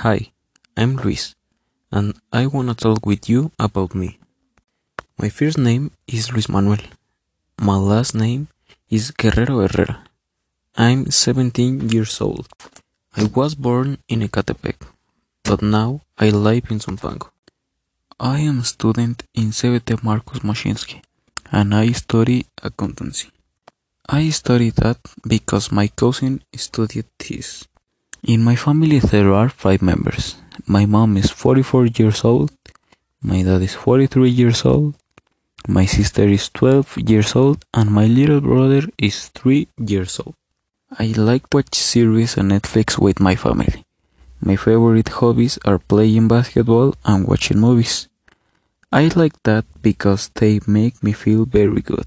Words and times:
Hi, 0.00 0.30
I'm 0.76 0.96
Luis, 0.96 1.34
and 1.90 2.12
I 2.30 2.46
wanna 2.48 2.74
talk 2.74 3.06
with 3.06 3.30
you 3.30 3.50
about 3.58 3.94
me. 3.94 4.18
My 5.18 5.30
first 5.30 5.56
name 5.56 5.90
is 6.06 6.30
Luis 6.30 6.50
Manuel. 6.50 6.84
My 7.58 7.76
last 7.76 8.14
name 8.14 8.48
is 8.90 9.10
Guerrero 9.10 9.66
Herrera. 9.66 10.04
I'm 10.76 11.10
17 11.10 11.88
years 11.88 12.20
old. 12.20 12.46
I 13.16 13.24
was 13.24 13.54
born 13.54 13.96
in 14.06 14.20
Ecatepec, 14.20 14.76
but 15.44 15.62
now 15.62 16.02
I 16.18 16.28
live 16.28 16.70
in 16.70 16.78
Zumpango. 16.78 17.30
I 18.20 18.40
am 18.40 18.58
a 18.58 18.64
student 18.64 19.22
in 19.34 19.46
CBT 19.50 20.02
Marcos 20.02 20.40
Moshinsky, 20.40 21.00
and 21.50 21.74
I 21.74 21.92
study 21.92 22.44
accountancy. 22.62 23.30
I 24.06 24.28
study 24.28 24.68
that 24.76 24.98
because 25.26 25.72
my 25.72 25.88
cousin 25.88 26.42
studied 26.54 27.06
this. 27.18 27.64
In 28.26 28.42
my 28.42 28.56
family 28.56 28.98
there 28.98 29.32
are 29.32 29.48
five 29.48 29.82
members. 29.82 30.34
My 30.66 30.84
mom 30.84 31.16
is 31.16 31.30
44 31.30 31.86
years 31.86 32.24
old, 32.24 32.50
my 33.22 33.42
dad 33.42 33.62
is 33.62 33.74
43 33.74 34.28
years 34.28 34.64
old, 34.64 34.96
my 35.68 35.86
sister 35.86 36.24
is 36.24 36.48
12 36.48 36.98
years 37.08 37.36
old, 37.36 37.64
and 37.72 37.88
my 37.88 38.06
little 38.06 38.40
brother 38.40 38.82
is 38.98 39.28
3 39.28 39.68
years 39.78 40.18
old. 40.18 40.34
I 40.98 41.14
like 41.16 41.48
to 41.50 41.58
watch 41.58 41.76
series 41.76 42.36
on 42.36 42.48
Netflix 42.48 42.98
with 42.98 43.20
my 43.20 43.36
family. 43.36 43.84
My 44.40 44.56
favorite 44.56 45.08
hobbies 45.08 45.56
are 45.64 45.78
playing 45.78 46.26
basketball 46.26 46.96
and 47.04 47.28
watching 47.28 47.60
movies. 47.60 48.08
I 48.90 49.06
like 49.14 49.40
that 49.44 49.66
because 49.82 50.30
they 50.34 50.58
make 50.66 51.00
me 51.00 51.12
feel 51.12 51.44
very 51.44 51.80
good. 51.80 52.06